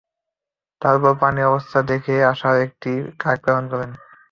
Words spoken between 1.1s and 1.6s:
পানির